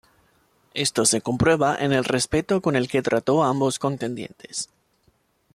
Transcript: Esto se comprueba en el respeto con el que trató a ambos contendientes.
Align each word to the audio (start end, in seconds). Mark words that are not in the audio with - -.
Esto 0.73 1.05
se 1.05 1.21
comprueba 1.21 1.75
en 1.79 1.93
el 1.93 2.03
respeto 2.05 2.59
con 2.59 2.75
el 2.75 2.87
que 2.87 3.03
trató 3.03 3.43
a 3.43 3.49
ambos 3.49 3.77
contendientes. 3.77 4.67